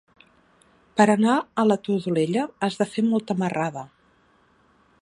Per 1.01 1.05
anar 1.15 1.35
a 1.35 1.65
la 1.67 1.77
Todolella 1.89 2.47
has 2.69 2.79
de 2.81 2.89
fer 2.95 3.05
molta 3.13 3.39
marrada. 3.45 3.87